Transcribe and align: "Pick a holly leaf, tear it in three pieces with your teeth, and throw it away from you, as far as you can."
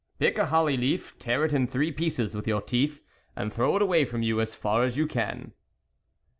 "Pick 0.19 0.39
a 0.39 0.47
holly 0.47 0.77
leaf, 0.77 1.13
tear 1.19 1.45
it 1.45 1.53
in 1.53 1.67
three 1.67 1.91
pieces 1.91 2.33
with 2.33 2.47
your 2.47 2.63
teeth, 2.63 3.03
and 3.35 3.53
throw 3.53 3.75
it 3.75 3.83
away 3.83 4.03
from 4.03 4.23
you, 4.23 4.41
as 4.41 4.55
far 4.55 4.83
as 4.83 4.97
you 4.97 5.05
can." 5.05 5.53